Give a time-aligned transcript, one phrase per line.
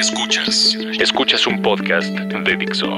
[0.00, 0.78] Escuchas.
[0.98, 2.88] Escuchas un podcast de Dixo.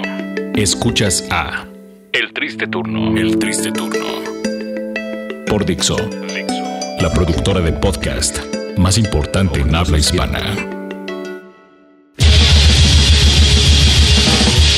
[0.54, 1.67] Escuchas a
[2.13, 3.17] El Triste Turno.
[3.17, 4.07] El Triste Turno.
[5.49, 5.96] Por Dixo.
[7.01, 8.38] La productora de podcast
[8.77, 10.54] más importante en habla hispana.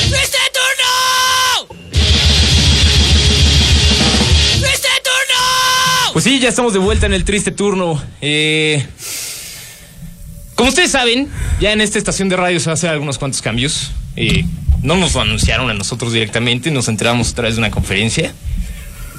[0.09, 1.67] ¡Triste turno!
[4.61, 6.11] ¡Triste turno!
[6.13, 8.01] Pues sí, ya estamos de vuelta en el triste turno.
[8.19, 8.83] Eh,
[10.55, 11.29] como ustedes saben,
[11.59, 13.91] ya en esta estación de radio se va a hacer algunos cuantos cambios.
[14.15, 14.45] Eh,
[14.81, 18.33] no nos lo anunciaron a nosotros directamente, nos enteramos a través de una conferencia.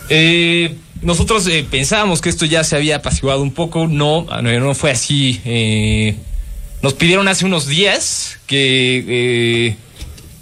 [0.09, 4.75] Eh, nosotros eh, pensábamos que esto ya se había apaciguado un poco, no, no, no
[4.75, 5.41] fue así.
[5.45, 6.17] Eh,
[6.83, 9.77] nos pidieron hace unos días que eh,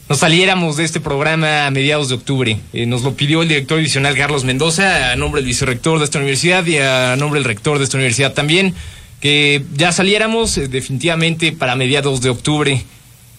[0.09, 2.59] nos saliéramos de este programa a mediados de octubre.
[2.73, 6.65] Nos lo pidió el director adicional Carlos Mendoza, a nombre del vicerrector de esta universidad
[6.67, 8.75] y a nombre del rector de esta universidad también,
[9.25, 12.85] que ya saliéramos eh, definitivamente para mediados de octubre.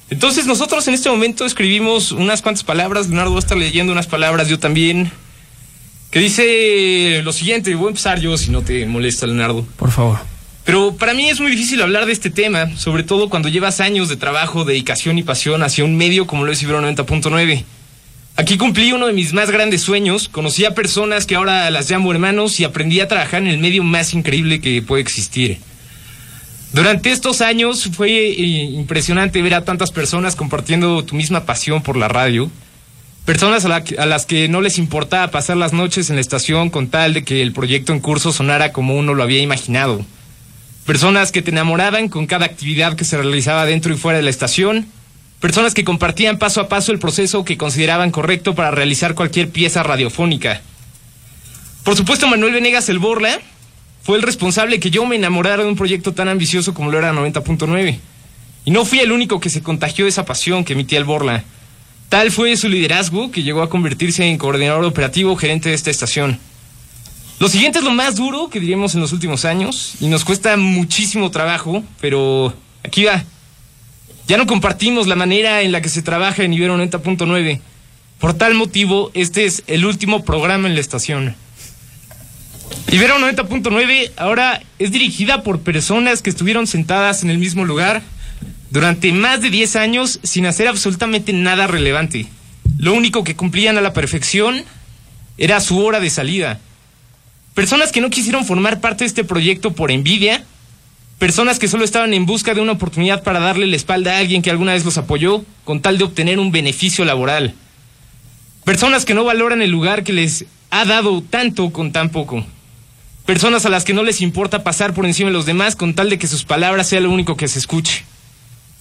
[0.10, 4.08] Entonces nosotros en este momento escribimos unas cuantas palabras, Leonardo va a estar leyendo unas
[4.08, 5.12] palabras, yo también,
[6.10, 9.64] que dice lo siguiente, voy a empezar yo si no te molesta Leonardo.
[9.78, 10.18] Por favor.
[10.64, 14.10] Pero para mí es muy difícil hablar de este tema, sobre todo cuando llevas años
[14.10, 17.64] de trabajo, dedicación y pasión hacia un medio como lo es Ibero 90.9.
[18.38, 22.12] Aquí cumplí uno de mis más grandes sueños, conocí a personas que ahora las llamo
[22.12, 25.60] hermanos y aprendí a trabajar en el medio más increíble que puede existir.
[26.76, 31.96] Durante estos años fue eh, impresionante ver a tantas personas compartiendo tu misma pasión por
[31.96, 32.52] la radio.
[33.24, 36.70] Personas a, la- a las que no les importaba pasar las noches en la estación
[36.70, 40.06] con tal de que el proyecto en curso sonara como uno lo había imaginado.
[40.86, 44.30] Personas que te enamoraban con cada actividad que se realizaba dentro y fuera de la
[44.30, 44.86] estación.
[45.40, 49.82] Personas que compartían paso a paso el proceso que consideraban correcto para realizar cualquier pieza
[49.82, 50.60] radiofónica.
[51.86, 53.40] Por supuesto, Manuel Venegas el Borla
[54.06, 57.12] fue el responsable que yo me enamorara de un proyecto tan ambicioso como lo era
[57.12, 57.98] 90.9.
[58.64, 61.44] Y no fui el único que se contagió de esa pasión que emitía el Borla.
[62.08, 66.40] Tal fue su liderazgo que llegó a convertirse en coordinador operativo gerente de esta estación.
[67.40, 70.56] Lo siguiente es lo más duro que diríamos en los últimos años y nos cuesta
[70.56, 72.54] muchísimo trabajo, pero
[72.84, 73.24] aquí va.
[74.28, 77.60] Ya no compartimos la manera en la que se trabaja en Ibero 90.9.
[78.20, 81.36] Por tal motivo, este es el último programa en la estación.
[82.92, 88.02] Ibero 90.9 ahora es dirigida por personas que estuvieron sentadas en el mismo lugar
[88.70, 92.28] durante más de 10 años sin hacer absolutamente nada relevante.
[92.78, 94.64] Lo único que cumplían a la perfección
[95.38, 96.60] era su hora de salida.
[97.54, 100.44] Personas que no quisieron formar parte de este proyecto por envidia.
[101.20, 104.42] Personas que solo estaban en busca de una oportunidad para darle la espalda a alguien
[104.42, 107.56] que alguna vez los apoyó con tal de obtener un beneficio laboral.
[108.66, 112.46] Personas que no valoran el lugar que les ha dado tanto con tan poco.
[113.26, 116.12] Personas a las que no les importa pasar por encima de los demás con tal
[116.12, 118.06] de que sus palabras sea lo único que se escuche.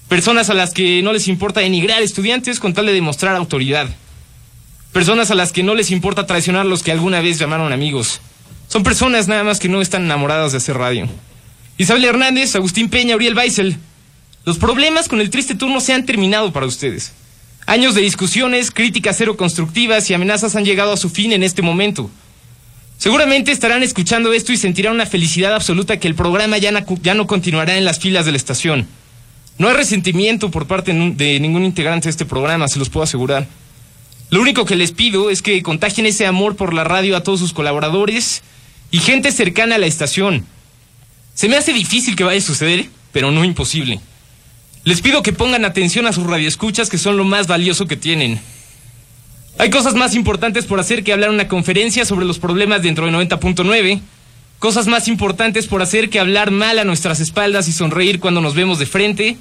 [0.08, 3.88] Personas a las que no les importa denigrar estudiantes con tal de demostrar autoridad.
[4.92, 8.20] Personas a las que no les importa traicionar los que alguna vez llamaron amigos.
[8.68, 11.08] Son personas nada más que no están enamoradas de hacer radio.
[11.78, 13.78] Isabel Hernández, Agustín Peña, Uriel Weissel.
[14.44, 17.12] Los problemas con el triste turno se han terminado para ustedes.
[17.64, 21.62] Años de discusiones, críticas cero constructivas y amenazas han llegado a su fin en este
[21.62, 22.10] momento.
[23.04, 27.26] Seguramente estarán escuchando esto y sentirán una felicidad absoluta que el programa ya, ya no
[27.26, 28.88] continuará en las filas de la estación.
[29.58, 33.46] No hay resentimiento por parte de ningún integrante de este programa, se los puedo asegurar.
[34.30, 37.40] Lo único que les pido es que contagien ese amor por la radio a todos
[37.40, 38.42] sus colaboradores
[38.90, 40.46] y gente cercana a la estación.
[41.34, 44.00] Se me hace difícil que vaya a suceder, pero no imposible.
[44.84, 48.40] Les pido que pongan atención a sus radioescuchas, que son lo más valioso que tienen.
[49.56, 53.12] Hay cosas más importantes por hacer que hablar una conferencia sobre los problemas dentro de
[53.12, 54.00] 90.9.
[54.58, 58.54] Cosas más importantes por hacer que hablar mal a nuestras espaldas y sonreír cuando nos
[58.54, 59.36] vemos de frente.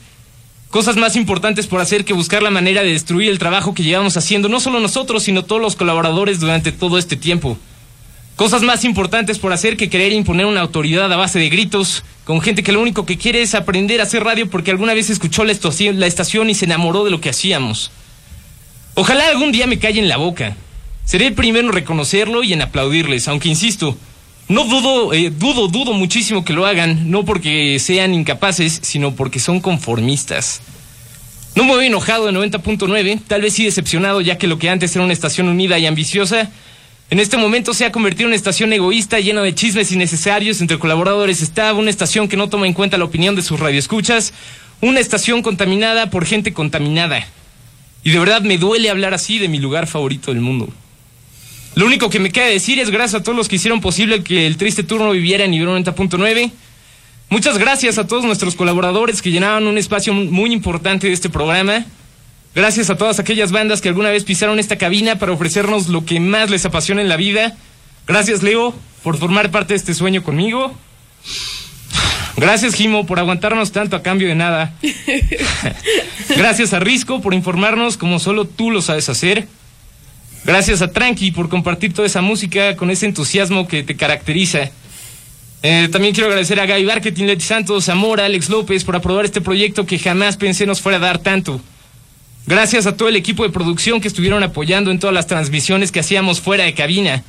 [0.70, 4.16] Cosas más importantes por hacer que buscar la manera de destruir el trabajo que llevamos
[4.16, 7.58] haciendo, no solo nosotros, sino todos los colaboradores durante todo este tiempo.
[8.36, 12.42] Cosas más importantes por hacer que querer imponer una autoridad a base de gritos, con
[12.42, 15.44] gente que lo único que quiere es aprender a hacer radio porque alguna vez escuchó
[15.44, 17.92] la estación y se enamoró de lo que hacíamos.
[18.96, 20.56] Ojalá algún día me callen la boca.
[21.04, 23.98] Seré el primero en reconocerlo y en aplaudirles, aunque insisto,
[24.48, 29.40] no dudo, eh, dudo, dudo muchísimo que lo hagan, no porque sean incapaces, sino porque
[29.40, 30.62] son conformistas.
[31.56, 34.96] No me voy enojado de 90.9, tal vez sí decepcionado ya que lo que antes
[34.96, 36.50] era una estación unida y ambiciosa,
[37.10, 40.80] en este momento se ha convertido en una estación egoísta llena de chismes innecesarios entre
[40.80, 41.42] colaboradores.
[41.42, 44.34] Está una estación que no toma en cuenta la opinión de sus radioescuchas,
[44.82, 47.24] una estación contaminada por gente contaminada.
[48.04, 50.70] Y de verdad me duele hablar así de mi lugar favorito del mundo.
[51.76, 54.46] Lo único que me queda decir es gracias a todos los que hicieron posible que
[54.46, 56.52] el triste turno viviera en nivel 90.9.
[57.30, 61.86] Muchas gracias a todos nuestros colaboradores que llenaban un espacio muy importante de este programa.
[62.54, 66.20] Gracias a todas aquellas bandas que alguna vez pisaron esta cabina para ofrecernos lo que
[66.20, 67.58] más les apasiona en la vida.
[68.06, 70.78] Gracias, Leo, por formar parte de este sueño conmigo.
[72.36, 74.74] Gracias, Jimo, por aguantarnos tanto a cambio de nada.
[76.30, 79.48] Gracias a Risco por informarnos como solo tú lo sabes hacer.
[80.44, 84.72] Gracias a Tranqui por compartir toda esa música con ese entusiasmo que te caracteriza.
[85.62, 89.40] Eh, también quiero agradecer a Gaby Marketing, Leti Santos, Zamora, Alex López por aprobar este
[89.40, 91.62] proyecto que jamás pensé nos fuera a dar tanto.
[92.46, 96.02] Gracias a todo el equipo de producción que estuvieron apoyando en todas las transmisiones que
[96.02, 97.24] hacíamos fuera de cabina.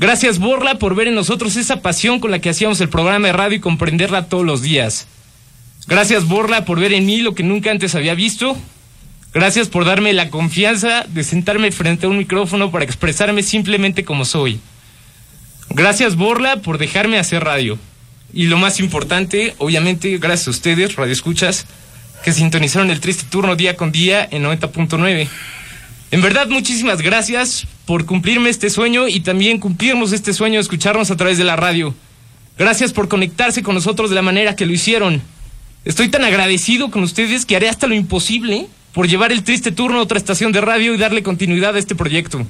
[0.00, 3.34] Gracias Borla por ver en nosotros esa pasión con la que hacíamos el programa de
[3.34, 5.06] radio y comprenderla todos los días.
[5.88, 8.56] Gracias Borla por ver en mí lo que nunca antes había visto.
[9.34, 14.24] Gracias por darme la confianza de sentarme frente a un micrófono para expresarme simplemente como
[14.24, 14.58] soy.
[15.68, 17.78] Gracias Borla por dejarme hacer radio.
[18.32, 21.66] Y lo más importante, obviamente, gracias a ustedes, Radio Escuchas,
[22.24, 25.28] que sintonizaron el triste turno día con día en 90.9.
[26.10, 31.10] En verdad, muchísimas gracias por cumplirme este sueño y también cumplirnos este sueño de escucharnos
[31.10, 31.92] a través de la radio.
[32.56, 35.20] Gracias por conectarse con nosotros de la manera que lo hicieron.
[35.84, 39.98] Estoy tan agradecido con ustedes que haré hasta lo imposible por llevar el triste turno
[39.98, 42.46] a otra estación de radio y darle continuidad a este proyecto.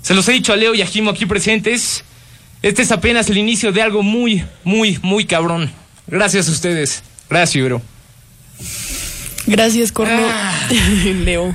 [0.00, 2.02] Se los he dicho a Leo y a Jimo aquí presentes.
[2.62, 5.70] Este es apenas el inicio de algo muy, muy, muy cabrón.
[6.06, 7.02] Gracias a ustedes.
[7.28, 7.82] Gracias, bro.
[9.46, 10.26] Gracias, Corno.
[10.26, 10.68] Ah.
[11.04, 11.54] Leo.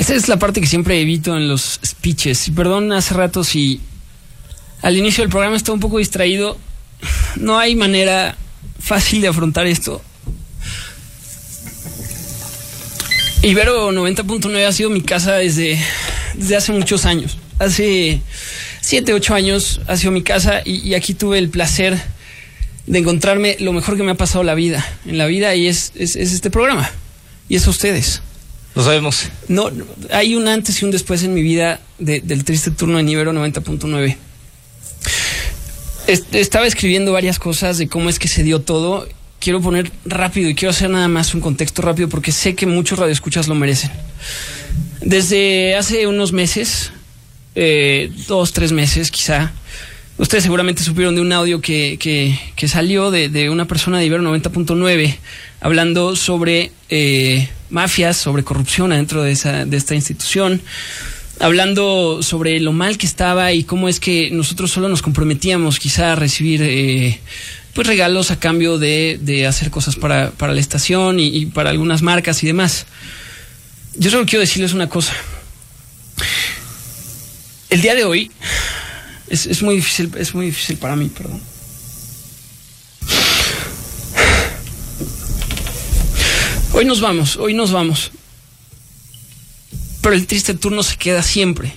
[0.00, 2.50] Esa es la parte que siempre evito en los speeches.
[2.56, 3.82] Perdón hace rato si
[4.80, 6.56] al inicio del programa estaba un poco distraído.
[7.36, 8.34] No hay manera
[8.78, 10.00] fácil de afrontar esto.
[13.42, 15.78] Ibero 90.9 ha sido mi casa desde,
[16.32, 17.36] desde hace muchos años.
[17.58, 18.22] Hace
[18.80, 22.00] 7, 8 años ha sido mi casa y, y, aquí tuve el placer
[22.86, 25.92] de encontrarme lo mejor que me ha pasado la vida, en la vida y es,
[25.94, 26.90] es, es este programa.
[27.50, 28.22] Y es a ustedes.
[28.74, 29.28] Lo sabemos.
[29.48, 29.70] No,
[30.12, 33.32] hay un antes y un después en mi vida de, del triste turno en Ibero
[33.32, 34.16] 90.9.
[36.06, 39.08] Estaba escribiendo varias cosas de cómo es que se dio todo.
[39.38, 42.98] Quiero poner rápido y quiero hacer nada más un contexto rápido porque sé que muchos
[42.98, 43.90] radioescuchas lo merecen.
[45.00, 46.92] Desde hace unos meses,
[47.54, 49.52] eh, dos, tres meses quizá,
[50.18, 54.06] ustedes seguramente supieron de un audio que, que, que salió de, de, una persona de
[54.06, 55.16] Ibero 90.9
[55.60, 60.60] hablando sobre eh, mafias, sobre corrupción dentro de, esa, de esta institución,
[61.38, 66.12] hablando sobre lo mal que estaba y cómo es que nosotros solo nos comprometíamos quizá
[66.12, 67.20] a recibir eh,
[67.74, 71.70] pues regalos a cambio de, de hacer cosas para, para la estación y, y, para
[71.70, 72.86] algunas marcas y demás.
[73.96, 75.14] Yo solo quiero decirles una cosa.
[77.70, 78.30] El día de hoy
[79.28, 81.40] es, es muy difícil, es muy difícil para mí, perdón.
[86.72, 88.12] Hoy nos vamos, hoy nos vamos.
[90.00, 91.72] Pero el triste turno se queda siempre.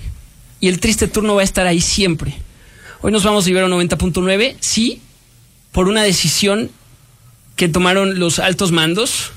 [0.59, 2.35] Y el triste turno va a estar ahí siempre.
[3.01, 5.01] Hoy nos vamos a Ibero 90.9, sí,
[5.71, 6.69] por una decisión
[7.55, 9.31] que tomaron los altos mandos.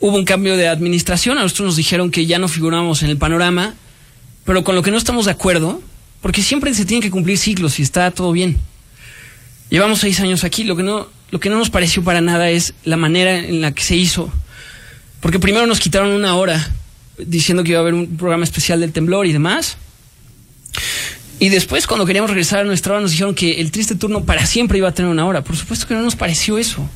[0.00, 3.18] Hubo un cambio de administración, a nosotros nos dijeron que ya no figurábamos en el
[3.18, 3.74] panorama,
[4.44, 5.80] pero con lo que no estamos de acuerdo,
[6.20, 8.58] porque siempre se tienen que cumplir ciclos y está todo bien.
[9.70, 12.74] Llevamos seis años aquí, lo que no, lo que no nos pareció para nada es
[12.84, 14.30] la manera en la que se hizo.
[15.18, 16.70] Porque primero nos quitaron una hora
[17.16, 19.78] diciendo que iba a haber un programa especial del temblor y demás.
[21.38, 24.44] Y después, cuando queríamos regresar a nuestra hora, nos dijeron que el triste turno para
[24.44, 25.42] siempre iba a tener una hora.
[25.42, 26.86] Por supuesto que no nos pareció eso.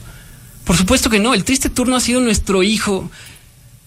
[0.65, 1.33] Por supuesto que no.
[1.33, 3.11] El triste turno ha sido nuestro hijo.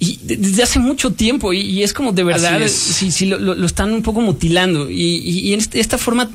[0.01, 3.53] Y desde hace mucho tiempo, y, y es como de verdad, si, si lo, lo,
[3.53, 4.89] lo, están un poco mutilando.
[4.89, 6.29] Y, y, y en esta forma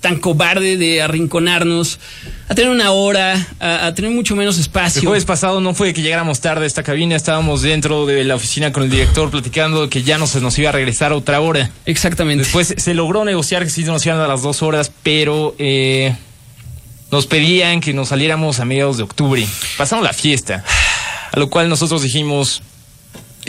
[0.00, 1.98] tan cobarde de arrinconarnos,
[2.48, 5.02] a tener una hora, a, a, tener mucho menos espacio.
[5.02, 8.36] El jueves pasado no fue que llegáramos tarde a esta cabina, estábamos dentro de la
[8.36, 11.70] oficina con el director platicando que ya no se nos iba a regresar otra hora.
[11.84, 12.44] Exactamente.
[12.44, 16.16] Después se logró negociar que sí nos iban a las dos horas, pero eh,
[17.12, 19.46] nos pedían que nos saliéramos a mediados de octubre.
[19.76, 20.64] Pasamos la fiesta,
[21.32, 22.62] a lo cual nosotros dijimos,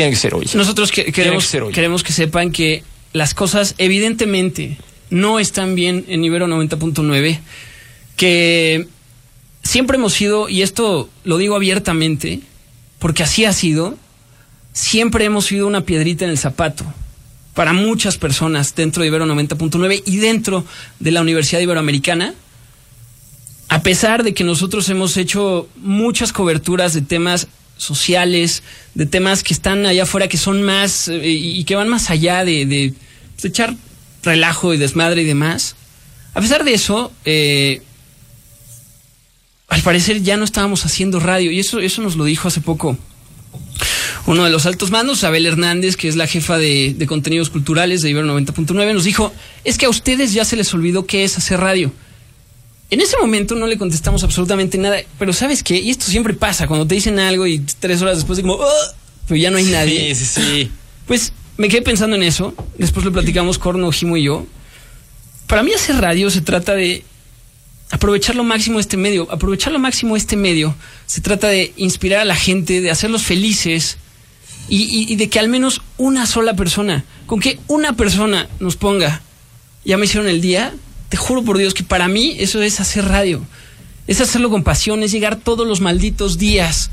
[0.01, 0.47] tiene que ser hoy.
[0.55, 1.73] Nosotros que, queremos, que ser hoy.
[1.73, 4.77] queremos que sepan que las cosas evidentemente
[5.11, 7.39] no están bien en Ibero 90.9,
[8.15, 8.87] que
[9.63, 12.39] siempre hemos sido, y esto lo digo abiertamente,
[12.97, 13.95] porque así ha sido,
[14.73, 16.85] siempre hemos sido una piedrita en el zapato
[17.53, 20.65] para muchas personas dentro de Ibero 90.9 y dentro
[20.99, 22.33] de la Universidad Iberoamericana,
[23.67, 27.47] a pesar de que nosotros hemos hecho muchas coberturas de temas
[27.81, 32.09] sociales, de temas que están allá afuera, que son más eh, y que van más
[32.09, 32.93] allá de, de,
[33.41, 33.75] de echar
[34.23, 35.75] relajo y desmadre y demás.
[36.33, 37.81] A pesar de eso, eh,
[39.67, 42.97] al parecer ya no estábamos haciendo radio y eso, eso nos lo dijo hace poco
[44.27, 48.01] uno de los altos mandos, Abel Hernández, que es la jefa de, de contenidos culturales
[48.01, 49.33] de Ibero 90.9, nos dijo,
[49.63, 51.91] es que a ustedes ya se les olvidó qué es hacer radio.
[52.91, 55.77] En ese momento no le contestamos absolutamente nada, pero ¿sabes qué?
[55.79, 58.93] Y esto siempre pasa, cuando te dicen algo y tres horas después de como, "Ah",
[59.27, 60.13] pero ya no hay nadie.
[60.13, 60.71] Sí, sí, sí.
[61.07, 64.45] Pues me quedé pensando en eso, después lo platicamos Corno, Jimo y yo.
[65.47, 67.03] Para mí hacer radio se trata de
[67.89, 70.75] aprovechar lo máximo este medio, aprovechar lo máximo este medio,
[71.07, 73.97] se trata de inspirar a la gente, de hacerlos felices
[74.69, 78.77] y, y- y de que al menos una sola persona, con que una persona nos
[78.77, 79.21] ponga,
[79.83, 80.73] ya me hicieron el día,
[81.11, 83.45] te juro por Dios que para mí eso es hacer radio,
[84.07, 86.89] es hacerlo con pasión, es llegar todos los malditos días,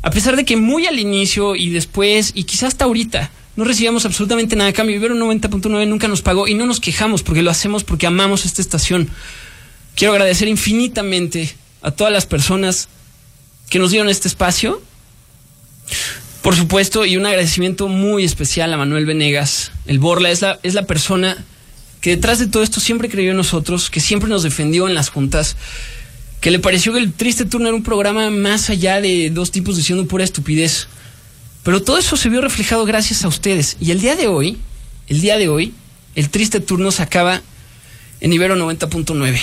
[0.00, 4.04] a pesar de que muy al inicio y después y quizás hasta ahorita no recibíamos
[4.04, 7.50] absolutamente nada a cambio, Ibero 90.9 nunca nos pagó y no nos quejamos porque lo
[7.50, 9.08] hacemos porque amamos esta estación.
[9.96, 12.88] Quiero agradecer infinitamente a todas las personas
[13.68, 14.80] que nos dieron este espacio.
[16.42, 19.72] Por supuesto, y un agradecimiento muy especial a Manuel Venegas.
[19.86, 21.44] El Borla es la, es la persona
[22.00, 25.08] que detrás de todo esto siempre creyó en nosotros, que siempre nos defendió en las
[25.08, 25.56] juntas,
[26.40, 29.76] que le pareció que el triste turno era un programa más allá de dos tipos
[29.76, 30.88] diciendo pura estupidez.
[31.64, 33.76] Pero todo eso se vio reflejado gracias a ustedes.
[33.80, 34.58] Y el día de hoy,
[35.08, 35.74] el día de hoy,
[36.14, 37.42] el triste turno se acaba
[38.20, 39.38] en Ibero 90.9.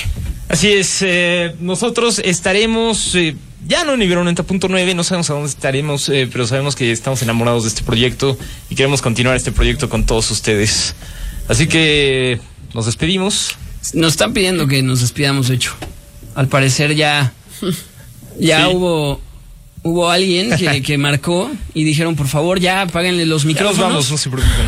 [0.48, 3.36] Así es, eh, nosotros estaremos, eh,
[3.68, 7.22] ya no en Ibero 90.9, no sabemos a dónde estaremos, eh, pero sabemos que estamos
[7.22, 8.38] enamorados de este proyecto
[8.70, 10.96] y queremos continuar este proyecto con todos ustedes.
[11.48, 12.40] Así que
[12.74, 13.56] nos despedimos.
[13.94, 15.74] Nos están pidiendo que nos despidamos, de hecho.
[16.34, 17.34] Al parecer ya,
[18.40, 18.74] ya Sí.
[18.75, 19.22] hubo,
[19.84, 23.80] hubo alguien que, que marcó y dijeron, por favor, ya apáguenle los Ya nos micrófonos.
[23.90, 24.68] vamos, no se preocupen.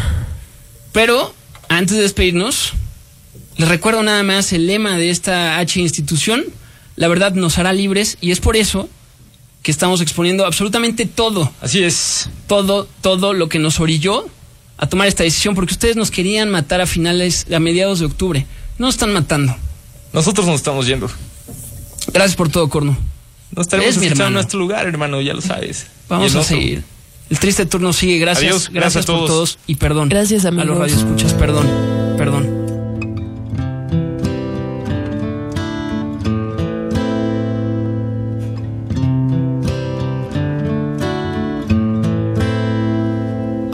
[0.91, 1.34] Pero
[1.69, 2.74] antes de despedirnos,
[3.57, 6.46] les recuerdo nada más el lema de esta H institución.
[6.96, 8.89] La verdad nos hará libres y es por eso
[9.63, 12.29] que estamos exponiendo absolutamente todo, Así es.
[12.48, 14.27] todo, todo lo que nos orilló
[14.77, 18.46] a tomar esta decisión, porque ustedes nos querían matar a finales, a mediados de octubre.
[18.77, 19.55] No nos están matando.
[20.13, 21.10] Nosotros nos estamos yendo.
[22.13, 22.98] Gracias por todo, Corno.
[23.51, 25.88] Nos estaremos escuchando en nuestro lugar, hermano, ya lo sabes.
[26.10, 26.50] Vamos a otro.
[26.50, 26.84] seguir.
[27.29, 28.19] El triste turno sigue.
[28.19, 28.43] Gracias.
[28.50, 29.29] Adiós, gracias, gracias a por todos.
[29.29, 30.10] todos y perdón.
[30.10, 30.79] Gracias, A los amigos.
[30.79, 31.67] radioescuchas, perdón.
[32.17, 32.46] Perdón.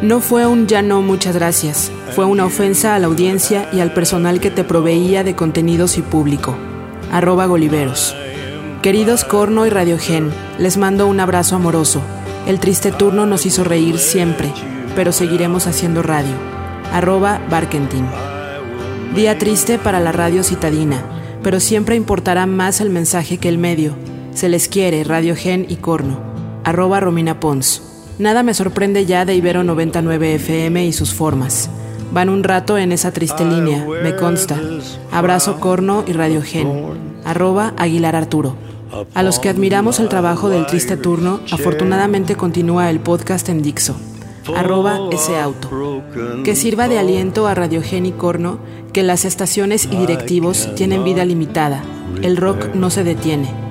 [0.00, 3.92] No fue un ya no muchas gracias, fue una ofensa a la audiencia y al
[3.92, 6.56] personal que te proveía de contenidos y público.
[7.10, 8.14] Arroba Goliveros.
[8.82, 12.00] Queridos Corno y Radiogen, les mando un abrazo amoroso.
[12.46, 14.52] El triste turno nos hizo reír siempre,
[14.94, 16.34] pero seguiremos haciendo radio.
[16.92, 18.06] Arroba Barkentin.
[19.16, 21.02] Día triste para la radio citadina,
[21.42, 24.11] pero siempre importará más el mensaje que el medio.
[24.34, 26.18] Se les quiere, Radio Gen y Corno.
[26.64, 27.82] Arroba Romina Pons.
[28.18, 31.68] Nada me sorprende ya de Ibero 99 FM y sus formas.
[32.12, 34.58] Van un rato en esa triste línea, me consta.
[35.10, 36.68] Abrazo Corno y Radio Gen.
[37.24, 38.56] Arroba Aguilar Arturo.
[39.14, 43.96] A los que admiramos el trabajo del triste turno, afortunadamente continúa el podcast en Dixo.
[44.56, 46.02] Arroba ese auto.
[46.44, 48.58] Que sirva de aliento a Radiogen y Corno
[48.92, 51.82] que las estaciones y directivos tienen vida limitada.
[52.22, 53.61] El rock no se detiene.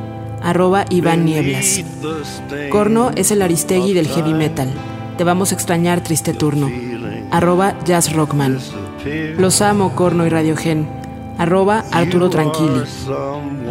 [0.41, 1.83] Arroba Iván Nieblas.
[2.69, 4.69] Corno es el Aristegui del heavy metal.
[5.17, 6.69] Te vamos a extrañar, triste turno.
[7.31, 8.59] Arroba Jazz Rockman.
[9.37, 10.87] Los amo, Corno y Radiogen.
[11.37, 12.83] Arroba Arturo Tranquili.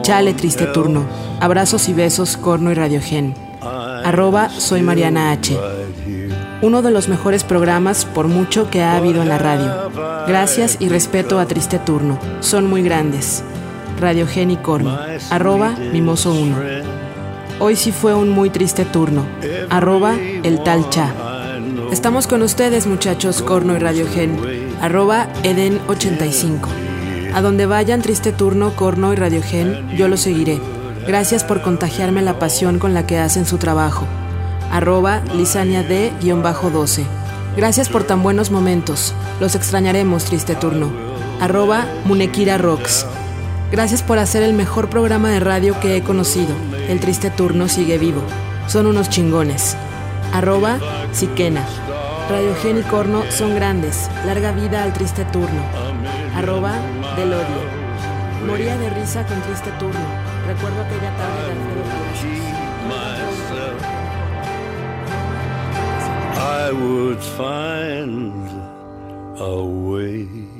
[0.03, 1.05] Chale, triste turno.
[1.41, 3.35] Abrazos y besos, Corno y Radiogen.
[3.61, 5.59] Arroba Soy Mariana H.
[6.63, 9.91] Uno de los mejores programas por mucho que ha habido en la radio.
[10.27, 12.19] Gracias y respeto a Triste Turno.
[12.41, 13.45] Son muy grandes.
[14.01, 16.57] Radio Gen y Corno, arroba Mimoso 1.
[17.59, 19.27] Hoy sí fue un muy triste turno,
[19.69, 21.13] arroba el tal cha.
[21.93, 24.39] Estamos con ustedes muchachos Corno y Radio Gen,
[24.81, 26.67] arroba Eden85.
[27.35, 30.59] A donde vayan triste turno, Corno y Radio Gen, yo lo seguiré.
[31.07, 34.07] Gracias por contagiarme la pasión con la que hacen su trabajo.
[34.73, 37.05] Arroba Lisania D-12.
[37.55, 39.15] Gracias por tan buenos momentos.
[39.41, 40.91] Los extrañaremos, triste turno.
[41.41, 43.07] Arroba Munekira Rocks.
[43.71, 46.55] Gracias por hacer el mejor programa de radio que he conocido.
[46.89, 48.23] El triste turno sigue vivo.
[48.67, 49.77] Son unos chingones.
[50.33, 50.79] Arroba
[51.13, 51.65] Siquena.
[52.29, 54.11] Radio Gen y Corno son grandes.
[54.27, 55.63] Larga vida al triste turno.
[56.35, 56.73] Arroba
[57.17, 57.81] Del Odio.
[58.47, 60.01] Moría de risa con triste turno.
[60.49, 61.91] Recuerdo aquella tarde de Alfredo.
[66.43, 68.49] I would find
[69.39, 70.60] a way.